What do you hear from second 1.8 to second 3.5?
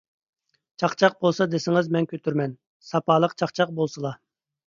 مەن كۆتۈرىمەن، ساپالىق